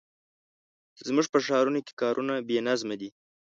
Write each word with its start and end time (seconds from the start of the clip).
زموږ 1.07 1.25
په 1.33 1.39
ښارونو 1.45 1.79
کې 1.85 1.93
کارونه 2.01 2.33
بې 2.47 2.57
نظمه 2.67 2.95
دي. 3.01 3.09